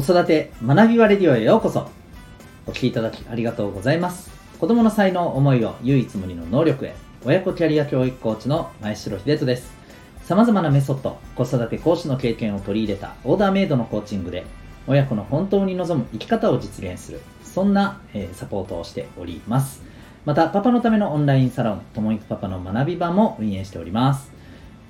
[0.00, 1.90] 子育て学びはレディオへようこそ。
[2.68, 4.30] お聞きいただきありがとうございます。
[4.60, 6.94] 子供の才能思いを唯一無二の能力へ。
[7.24, 9.72] 親子キャリア教育コーチの前城秀人です。
[10.22, 14.46] 様々なメソッド子育て講師の経験を取り入れたオーダーメイドのコーチングで
[14.86, 17.20] 親子の本当に望む生き方を実現する。
[17.42, 19.82] そんな、えー、サポートをしております。
[20.24, 24.37] またパパのためのオンラインサロンともいくパパの学び場も運営しております。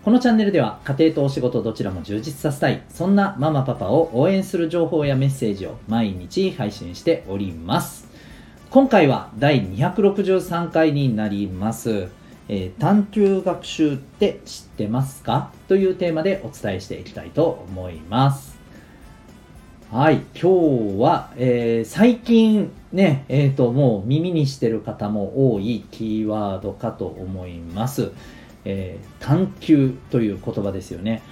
[0.09, 8.09] このチャンネルでは家庭とお仕事どちらも充実させたいそんなママパパを応援する情報やメッセージを毎日配信しております
[8.71, 12.09] 今回は第263回になります
[12.49, 15.53] えー、探究学習って知ってますか？
[15.69, 18.57] というテーマでお伝えしていきたいと思います。
[19.93, 28.13] はい、今日は、えー、最近ね、えっ、ー、と、もう耳にしてる方も多いキーワードかと思います。
[28.71, 31.23] えー、探究という言葉ですよね。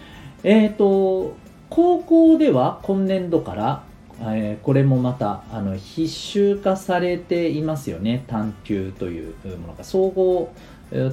[0.43, 1.37] えっ、ー、と、
[1.69, 3.83] 高校では今年度から、
[4.21, 8.25] えー、これもまたあの必修化されていますよね。
[8.27, 9.85] 探究というものが。
[9.85, 10.51] 総合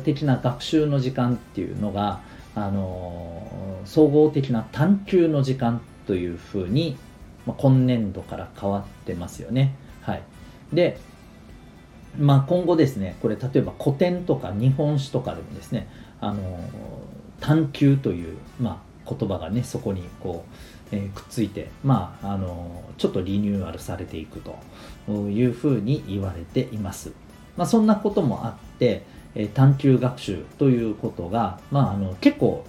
[0.06, 2.22] 的な学習の時間っていうのが、
[2.56, 6.96] あの総合的な探究の時間というふうに、
[7.46, 9.76] まあ、今年度から変わってますよね。
[10.02, 10.24] はい。
[10.72, 10.98] で、
[12.18, 15.90] まあ、今後ですね、これ例えば古典とか日本史とかでもですね、
[16.24, 16.60] あの
[17.40, 20.46] 探究という、まあ、言葉がね、そこにこ
[20.92, 24.58] う、えー、くっついて、まあ、あのちょっとリニューアルされていくと
[25.12, 27.12] いうふうに言われています。
[27.58, 29.04] まあ、そんなこともあって、
[29.36, 32.66] え探究学習ということが、まあ、あの結構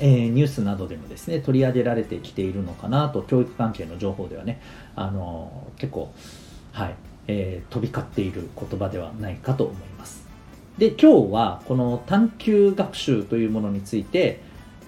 [0.00, 4.60] えー、ニュースなどでもですね取り上げられてきているのかなと教育関係の情報ではね
[4.96, 6.12] あの結構、
[6.72, 6.94] はい
[7.28, 10.21] えー、飛び交っている言葉ではないかと思います
[10.78, 14.40] で今日はこの探究学習というものについて、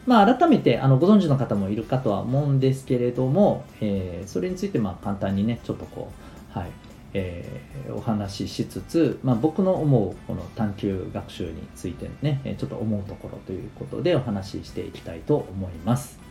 [0.07, 6.11] まあ、改めてあのご存知の方もいるかとは思うんですけれども、えー、それについてまあ簡単にねちょっとこ
[6.55, 6.71] う、はい
[7.13, 16.24] えー、お話ししつつ、まあ、僕の思うこの探究学習についてねちょっと思うところということでお話ししていきたいと思います。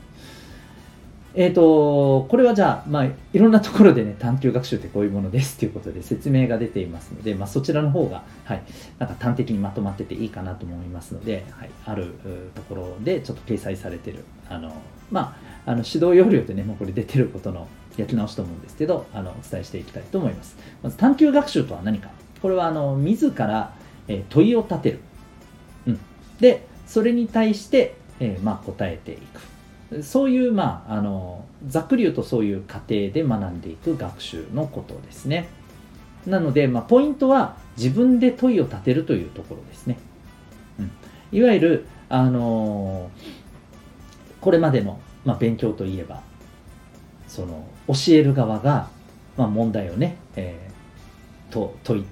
[1.35, 8.63] えっ、ー、と、これはじゃあ、まあ、いろんなところでね、探究学習ってこういうものですということで説明が出ていますので、まあ、そちらの方が、はい、
[8.99, 12.13] なんか端的にまとまってていいかなと思いますので、はい、ある
[12.53, 14.73] ところでちょっと掲載されてる、あの、
[15.11, 15.35] ま
[15.65, 17.67] あ、あの指導要領でね、もうこれ出てることの
[17.97, 20.55] 焼き直しと思うんですけど、あのお伝えしていきたいと思います。
[20.83, 22.09] まず探究学習とは何か。
[22.43, 23.73] これはあの自ら、
[24.07, 24.99] え問いを立てる。
[25.87, 25.99] うん、
[26.39, 29.52] で、それに対して、えー、まあ、答えていく。
[30.01, 35.47] そういう、まあ、あのざっくり言うとそういう過程で学んでいく学習のことですね。
[36.25, 39.97] なので、まあ、ポイントは自分で問いを立てるというところですね。
[40.79, 40.91] うん、
[41.37, 43.11] いわゆる、あの、
[44.43, 46.21] これまでの、まあ、勉強といえば
[47.27, 48.89] その教える側が、
[49.37, 52.05] まあ、問題をね、えー、と問い、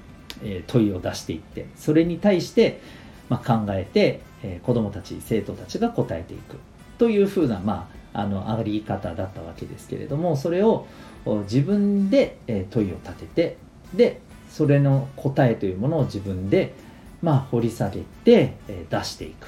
[0.43, 2.79] えー、問いを出していってそれに対して、
[3.27, 6.55] まあ、考えて、えー、子どもたち生徒たちが答えていく
[7.01, 10.85] というふうな、まあ、あの上がり方だったわけですけれどもそれを
[11.25, 13.57] 自分で、え、問いを立てて
[13.95, 16.75] でそれの答えというものを自分で、
[17.23, 19.47] まあ、掘り下げて、え、出していく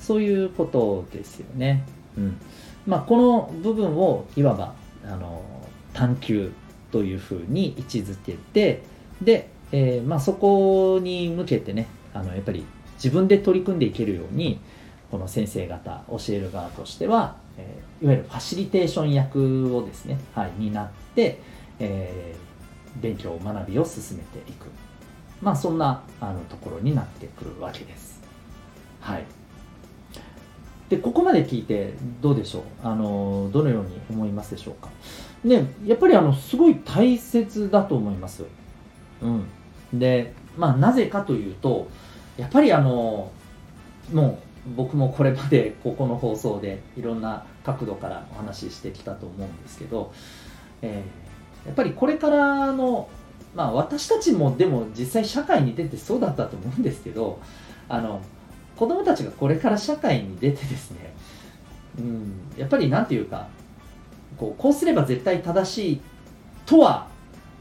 [0.00, 1.84] そういうことですよね。
[2.18, 2.40] うん
[2.88, 4.74] まあ、この部分をいわば
[5.06, 5.44] あの
[5.92, 6.52] 探求
[6.90, 8.82] というふうに位置づけて
[9.22, 14.58] で、えー、まあ、そこに向けてねあのやっぱり自分で取り組んでいけるように
[15.14, 21.40] この先生方教える側としては、えー、いわゆるファシリテーション役をですね、はい、担って、
[21.78, 24.66] えー、勉強学びを進めていく。
[25.40, 28.20] まあそんなあのところになってくるわけです。
[29.00, 29.24] はい。
[30.88, 32.62] でここまで聞いてどうでしょう？
[32.82, 34.90] あのどのように思いますでしょうか？
[35.44, 38.42] ねやっぱりあのすごい大切だと思います。
[39.22, 39.46] うん。
[39.96, 41.86] でまあなぜかというと
[42.36, 43.30] やっぱりあの
[44.12, 50.12] もう僕もこれまでここの放送でいろんな角度からお話ししてきたと思うんですけど、
[50.80, 53.08] えー、やっぱりこれからの
[53.54, 57.40] まあ私たちもでも実際社会に出てそうだったと思うんですけど
[57.88, 58.20] あの
[58.76, 61.14] 子供たちがこれから社会に出てですね、
[61.98, 63.48] うん、やっぱりなんていうか
[64.38, 66.00] こうこうすれば絶対正しい
[66.66, 67.06] とは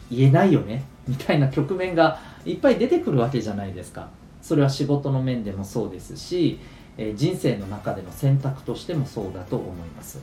[0.10, 4.10] 言えないよねみたいな局面がいっぱい出てくるわけじゃないですか。
[4.42, 6.60] それは仕事の面でもそうですし、
[6.98, 10.20] え、人生の中での選択としてもそうだと思います。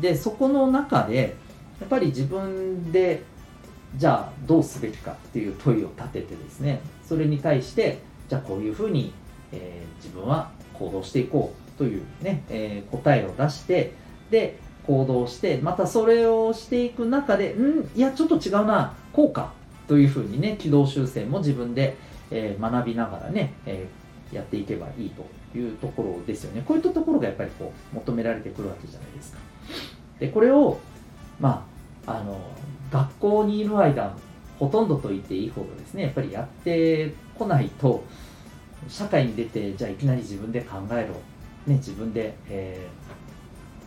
[0.00, 1.36] でそこの中で
[1.80, 3.22] やっぱり自分で
[3.96, 7.98] じゃあどうすべきかっていう問いを立ててですねそれに対して
[8.28, 9.12] じゃあこういうふうに
[9.54, 13.92] えー、自分は行動していこうというね、えー、答えを出して
[14.30, 19.54] で、行動してまたそれをしていく中でんいやちょっと違うなこうか
[19.88, 21.96] というふうにね軌道修正も自分で、
[22.30, 25.24] えー、学びながらね、えー、やっていけばいいと。
[25.54, 26.62] いうところですよね。
[26.66, 29.38] こういったところがやっぱりこう求められてくるわけじゃないですか。
[30.18, 30.78] でこれを
[31.40, 31.66] ま
[32.06, 32.38] ああの
[32.90, 34.14] 学校にいる間
[34.58, 38.04] ほとんどと言っていいほどですねやっぱりやってこないと
[38.88, 41.14] 社会に出てじゃあいきなり自分で考えろ、
[41.66, 42.86] ね、自分で、え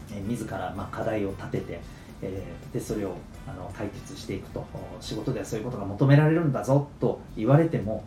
[0.10, 1.80] ー、自らま課題を立てて、
[2.22, 3.16] えー、でそれを
[3.48, 4.66] あの解決していくと。
[5.00, 8.04] 仕事ではそういうことが求められるんだぞと言われても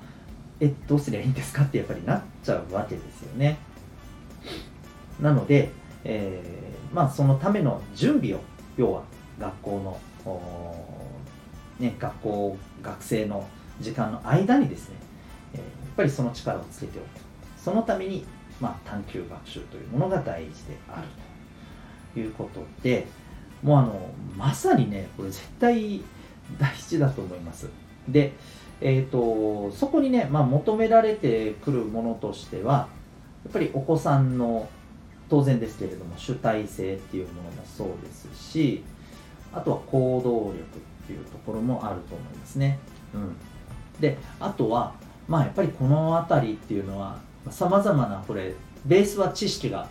[0.61, 3.59] えどうすりゃいいんですかってやっぱりなっちゃうわけですよね。
[5.21, 5.71] なので、
[6.05, 8.41] えー、まあそのための準備を
[8.77, 9.03] 要は
[9.39, 10.01] 学校の
[11.79, 13.47] ね、学校学生の
[13.81, 14.97] 時間の間にですね、
[15.55, 17.06] えー、やっぱりその力をつけておく。
[17.56, 18.25] そのために、
[18.61, 21.06] まあ、探究学習というものが大事である
[22.15, 23.06] ということで
[23.63, 26.01] もうあのまさにねこれ絶対
[26.59, 27.69] 大事だと思います。
[28.09, 28.33] で、
[28.81, 32.88] えーと、そこにね、まあ、求められてくるものとしては
[33.44, 34.69] やっぱりお子さんの
[35.29, 38.82] 当然ですけれども主体性っていうものもそうですし
[39.53, 42.79] あとは行動力っていうところもあると思いますね。
[43.15, 43.37] うん、
[44.00, 44.94] であとは
[45.29, 47.19] まあやっぱりこの辺りっていうのは
[47.50, 48.55] さまざまなこれ
[48.85, 49.88] ベースは知識が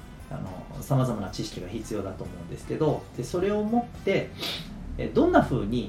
[0.82, 4.30] さまざまな知識が必要だと思うんですけどでそれを持って
[5.14, 5.88] どんなふうにや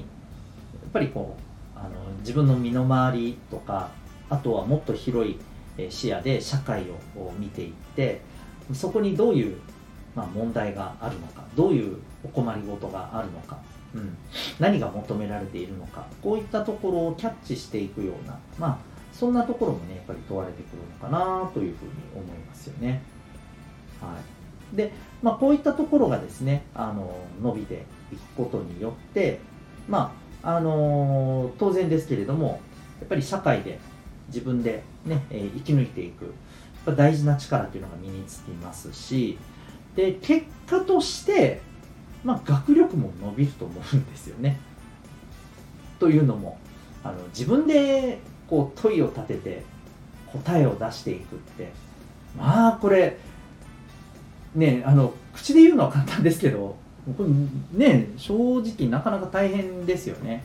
[0.87, 1.50] っぱりこう
[1.81, 1.89] あの
[2.19, 3.89] 自分の身の回りとか
[4.29, 5.39] あとはもっと広い
[5.89, 6.83] 視野で社会
[7.15, 8.21] を見ていって
[8.73, 9.57] そこにどういう、
[10.15, 13.57] まあ、問題があるのかどういうお困りごとがあるのか
[13.93, 14.17] うん、
[14.59, 18.77] 何が求められているのかこういったところをキャッチしていくようなまあ
[19.11, 23.01] そんなところもねやっぱり問われてくるのかなというふうに思いますよね。
[23.99, 24.17] は
[24.73, 29.39] い、で、まあ、こういったところがですねあの伸びていくことによって
[29.87, 32.61] まああの当然ですけれども
[32.99, 33.79] やっぱり社会で
[34.27, 36.33] 自分でね、えー、生き抜いていく
[36.95, 39.37] 大事な力というのが身につきますし
[39.95, 41.61] で結果として
[42.23, 44.59] まあ、学力も伸びると思うんですよね。
[45.99, 46.57] というのも
[47.03, 49.63] あの自分でこう問いを立てて
[50.31, 51.71] 答えを出していくって
[52.37, 53.17] まあこれ
[54.55, 56.75] ねあの口で言うのは簡単ですけど
[57.17, 57.29] これ
[57.77, 60.43] ね正直なかなか大変ですよね。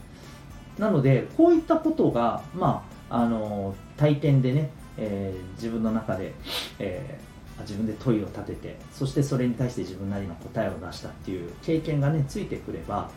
[0.79, 6.35] なのでこういったことがまああの体験でね、えー、自分の中で、
[6.79, 13.11] えー自分で問いを立ててそしてそれに対して自分なりの答えを出したっていう経験がねついてくれば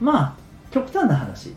[0.00, 0.36] まあ
[0.70, 1.54] 極端な話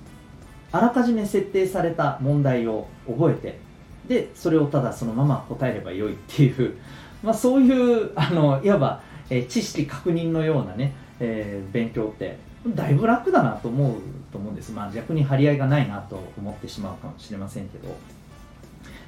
[0.71, 3.59] あらかじめ設定された問題を覚えて
[4.07, 6.77] でそれをただそのまま答えればよいっていう、
[7.23, 12.37] まあ、そういうあのいわば、えー、知識確認のようなね、えー、勉強って
[12.67, 14.01] だいぶ楽だなと思う
[14.31, 17.89] と思うんです、まあ、逆に張り合いがないなと思ってしまうかもしれませんけど、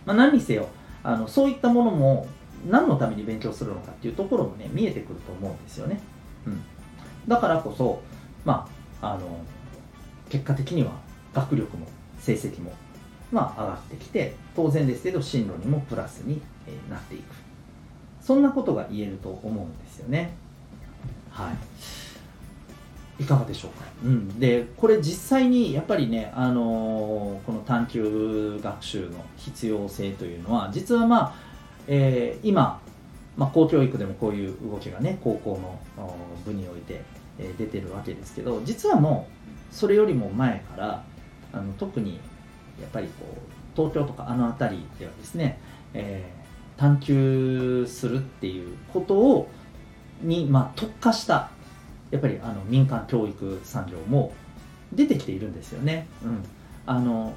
[0.06, 0.68] まあ、何にせよ
[1.04, 2.27] あのそういったものも
[2.69, 6.00] 何のために勉強するのかっていうところもね見えてくると思うんですよね、
[6.45, 6.62] うん、
[7.27, 8.01] だからこそ
[8.45, 8.69] ま
[9.01, 9.39] ああの
[10.30, 10.92] 結果的には
[11.33, 11.88] 学力も
[12.19, 12.74] 成績も
[13.31, 16.42] まあ上がってきて当然ですけど進路にもプラスに
[16.89, 17.24] なっていく。
[18.21, 20.32] そんなことが言えると思うんですよね。
[21.34, 23.24] はい。
[23.24, 31.36] いかがでしょうか、うん、でこれ実際にやっぱりね、あのー、この探究学習の必要性というのは実はまあ
[31.88, 32.82] えー、今、
[33.38, 35.60] まあ、公教育でもこういう動きがね高校
[35.98, 37.02] の部において、
[37.38, 39.28] えー、出てるわけですけど実はも
[39.72, 41.04] うそれよりも前から
[41.52, 42.20] あの特に
[42.82, 45.60] やっぱりこう東京とかあの辺りではですね、
[45.94, 49.50] えー、探求するっていうことを
[50.22, 51.50] に、まあ、特化した
[52.12, 54.34] やっぱりあの民間教育産業も
[54.91, 56.08] 出てきているんですよね。
[56.24, 56.43] うん
[56.86, 57.34] あの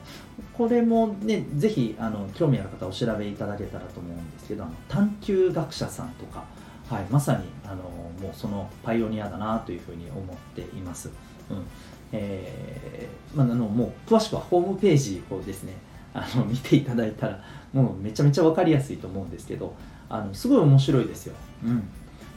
[0.52, 6.44] これもねぜひあの興味ある方お調べいただけたらと思うんですけどあの探究学者さんとか、
[6.90, 7.82] はい、まさにあの
[8.20, 11.10] もうそのパイオニアだなというふうに思っています。
[11.50, 11.64] うん
[12.12, 15.74] えーまあ、あのもう詳しくはホームページをですね
[16.12, 17.40] あの 見ていただいたら
[17.72, 19.74] もうめちゃめちゃ分かりやすいと思うんですけど
[20.08, 21.34] あのすごい面白いですよ。
[21.64, 21.88] うん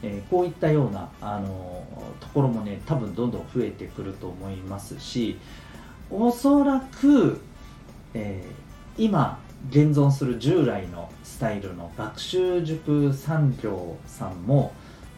[0.02, 1.84] えー、こういったようなあの
[2.20, 5.38] ところもね多分どんどん増えてくると思いますし
[6.10, 7.40] おそらく、
[8.14, 9.38] えー、今
[9.68, 14.72] 現存する従来のスタイルの学習塾産業さんも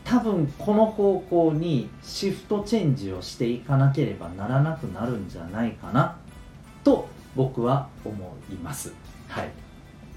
[0.04, 6.16] 多分この方向にシフトチェンジをしていかなければならなくなるんじゃないかな
[6.82, 8.92] と僕は思います。
[9.28, 9.50] はい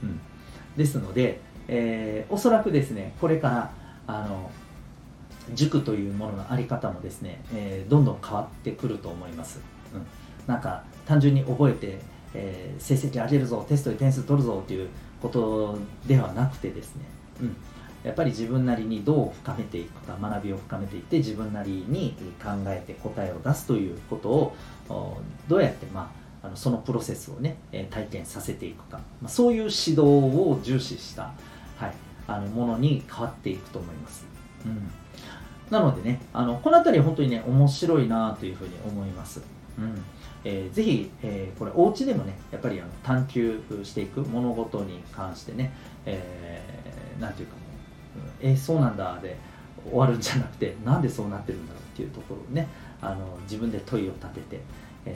[0.03, 0.19] うん、
[0.75, 3.72] ですので、えー、おそらくですねこれから
[4.07, 4.51] あの
[5.53, 9.59] 塾というもののあり方もですね、えー、どんどん変わってくると思います、
[9.93, 10.05] うん、
[10.47, 12.00] なんか単純に覚えて、
[12.33, 14.89] えー、成績上げるぞテストで点数取るぞという
[15.21, 17.03] ことではなくてですね、
[17.41, 17.55] うん、
[18.03, 24.55] やっぱり自分なりにどう深めていくか学びを深めていって自分なりに考えて答えを出すということを
[25.47, 27.57] どうやってまああのそのプロセスをね
[27.89, 31.33] 体験させていくか、まあ、そういう指導を重視した、
[31.77, 31.93] はい、
[32.27, 34.25] あのものに変わっていくと思います。
[34.65, 34.91] うん
[35.70, 39.41] なのでね、あのこの辺り本当にね、面白いなというふうに思います。
[39.79, 40.03] うん
[40.44, 45.74] えー、ぜひ、えー、これ、お家でもね、やっぱりあの探求していく物事に関してね、
[46.05, 49.38] えー、なんていうかもう、えー、そうなんだで
[49.89, 52.67] 終わるんじゃなくて、なんでそうなってるんだろうっていうところをね、
[53.01, 54.60] あの自分で問いを立てて、
[55.08, 55.15] え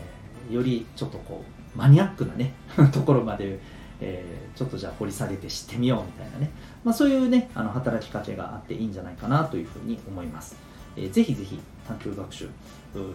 [0.49, 1.43] ー、よりちょっとこ
[1.75, 2.53] う、マニアックなね、
[2.91, 3.59] ところまで、
[4.01, 6.51] えー、ちょっとじゃあ掘り下げて知ってみようみたいなね、
[6.83, 10.55] まあ、そういうねあの働きかけがあっていいんじゃないかなというふうに思います、
[10.95, 12.49] えー、ぜひぜひ探究学習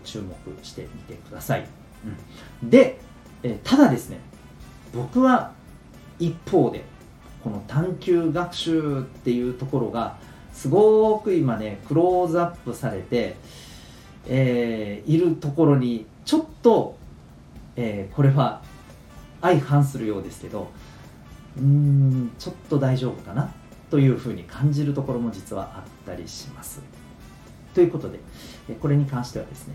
[0.04, 1.66] 注目してみてください、
[2.62, 2.98] うん、で、
[3.42, 4.18] えー、ただですね
[4.94, 5.52] 僕は
[6.18, 6.84] 一方で
[7.42, 10.16] この探究学習っていうところが
[10.52, 13.36] すごく今ねクローズアップされて、
[14.26, 16.96] えー、いるところにちょっと、
[17.76, 18.62] えー、これは
[19.44, 20.70] 相反するようですけど
[21.58, 23.52] うーんちょっと大丈夫かな
[23.90, 26.80] というふうに感じるところも実はあったりします。
[27.74, 28.18] ということで
[28.80, 29.74] これに関してはですね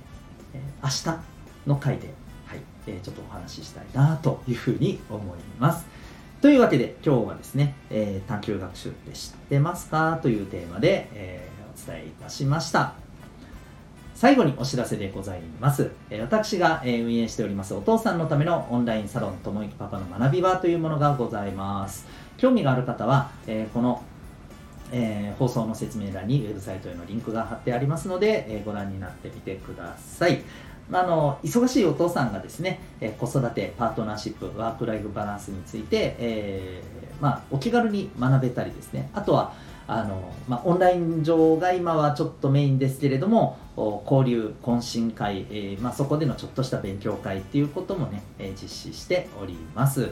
[0.82, 1.20] 明日
[1.68, 2.10] の回で、
[2.48, 5.86] はい、ちょっとお話ししたいなというふうに思います。
[6.42, 11.50] というわけで今日はですね、え探究学習って知ってますかというテーマで、え、
[11.86, 13.09] お伝えいたしました。
[14.20, 15.92] 最後にお知らせでございます。
[16.20, 22.06] 私が運営しておりますお父さんのためのオンラインサロンともいきパパの学び場というものがございます。
[22.36, 23.32] 興味がある方は、
[23.74, 24.04] この
[24.92, 30.42] えー、放送の説明欄にウェブサイトへのリンクが貼ってありますので、えー、ご覧になってみてください。
[30.92, 36.82] あの忙しいお父さんがですね、えー、子育て、パートナーシップ、ワークライフバランスについて、え
[37.22, 39.54] まあ、お気軽に学べたりですね、あとは
[39.90, 50.12] あの、まあ、オンライン上が今はちょっとメインですけれども交流懇親会、えー、まあ、そこでのちょっとした勉強会っていうこともね、え、実施しております。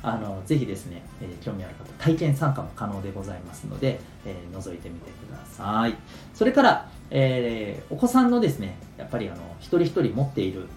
[0.00, 5.96] あのぜひですね、えー、興味ある方体験参加も可能でございますので、え覗いてみてください。
[6.34, 10.68] それから、えーお子さんのですねやっぱりあの一人一人持っている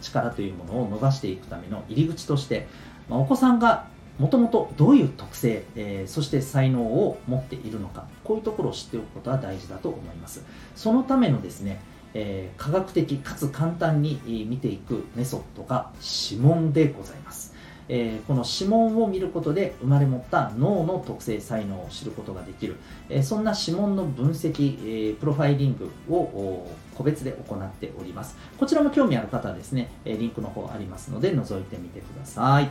[0.00, 2.68] 力というものを伸ばしていくための入り口として、
[3.08, 3.86] まあ、お子さんが
[4.18, 10.44] もともとどういう特性、えー、そして才能を持っているのかこういうところを知っておくことは大事だと思います。
[10.76, 11.80] そのためのですね、
[12.14, 15.90] えー、科学的かつ簡単に見ていくメソッドが
[16.28, 17.54] 指紋でございます、
[17.88, 22.76] えー、この指紋を見ることで生まれ持った脳の特性才能を知ることができる、
[23.08, 28.36] えそんな指紋の分析、えプロファイリングを個別で行っております。
[28.58, 32.70] こちらも興味ある方はですねリンクの方ありますので覗いてみてください。